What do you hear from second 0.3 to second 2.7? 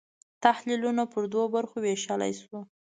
تحلیلونه پر دوو برخو وېشلای شو.